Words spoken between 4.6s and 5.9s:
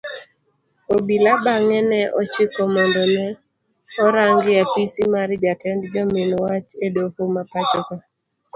apisi mar jatend